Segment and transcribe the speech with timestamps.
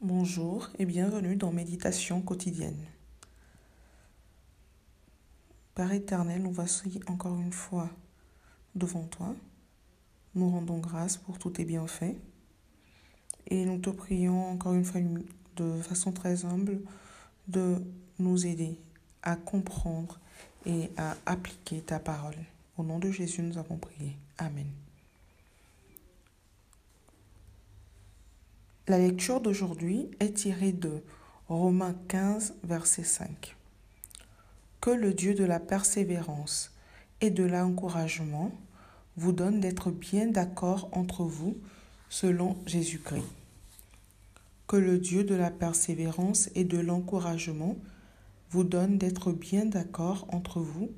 [0.00, 2.78] Bonjour et bienvenue dans Méditation quotidienne.
[5.74, 7.90] Père éternel, nous voici encore une fois
[8.76, 9.34] devant toi.
[10.36, 12.14] Nous rendons grâce pour tous tes bienfaits
[13.48, 15.00] et nous te prions encore une fois
[15.56, 16.80] de façon très humble
[17.48, 17.82] de
[18.20, 18.78] nous aider
[19.24, 20.20] à comprendre
[20.64, 22.38] et à appliquer ta parole.
[22.76, 24.16] Au nom de Jésus, nous avons prié.
[24.38, 24.70] Amen.
[28.88, 31.02] La lecture d'aujourd'hui est tirée de
[31.46, 33.54] Romains 15, verset 5.
[34.80, 36.74] Que le Dieu de la persévérance
[37.20, 38.50] et de l'encouragement
[39.18, 41.58] vous donne d'être bien d'accord entre vous
[42.08, 43.26] selon Jésus-Christ.
[44.66, 47.76] Que le Dieu de la persévérance et de l'encouragement
[48.48, 50.92] vous donne d'être bien d'accord entre vous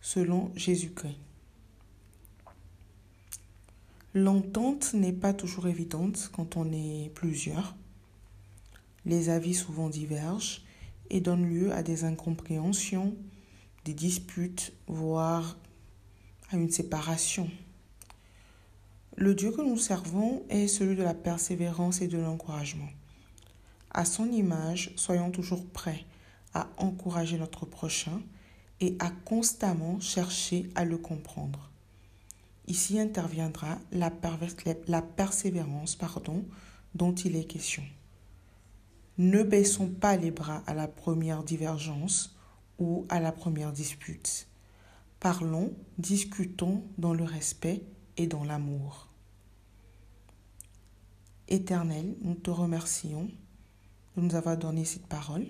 [0.00, 1.18] selon Jésus-Christ.
[4.14, 7.74] L'entente n'est pas toujours évidente quand on est plusieurs.
[9.06, 10.62] Les avis souvent divergent
[11.08, 13.16] et donnent lieu à des incompréhensions,
[13.86, 15.56] des disputes, voire
[16.50, 17.50] à une séparation.
[19.16, 22.90] Le Dieu que nous servons est celui de la persévérance et de l'encouragement.
[23.92, 26.04] À son image, soyons toujours prêts
[26.52, 28.20] à encourager notre prochain
[28.80, 31.71] et à constamment chercher à le comprendre.
[32.68, 34.10] Ici interviendra la,
[35.02, 36.44] persévérance pardon,
[36.94, 37.82] dont il est question.
[39.18, 42.36] Ne baissons pas les bras à la première divergence
[42.78, 44.46] ou à la première dispute.
[45.20, 47.82] Parlons, discutons dans le respect
[48.16, 49.08] et dans l'amour.
[51.48, 53.28] Éternel, nous te remercions
[54.16, 55.46] de nous avoir donné cette parole.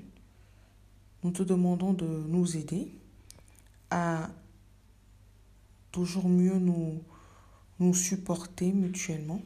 [1.23, 2.93] Nous te demandons de nous aider
[3.91, 4.31] à
[5.93, 7.03] toujours mieux nous,
[7.79, 9.43] nous supporter mutuellement,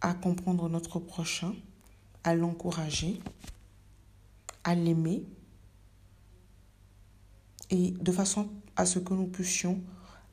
[0.00, 1.54] à comprendre notre prochain,
[2.24, 3.20] à l'encourager,
[4.64, 5.24] à l'aimer,
[7.70, 9.80] et de façon à ce que nous puissions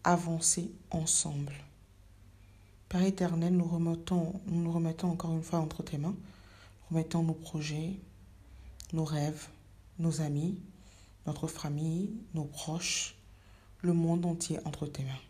[0.04, 1.54] avancer ensemble.
[2.90, 6.16] Père éternel, nous, remettons, nous nous remettons encore une fois entre tes mains,
[6.90, 7.98] remettons nos projets,
[8.94, 9.48] nos rêves,
[10.00, 10.58] nos amis,
[11.28, 13.16] notre famille, nos proches,
[13.82, 15.22] le monde entier entre tes mains.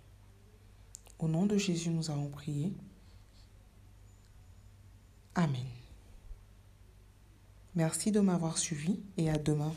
[1.20, 2.72] Au nom de Jésus, nous avons prié.
[5.36, 5.66] Amen.
[7.76, 9.74] Merci de m'avoir suivi et à demain.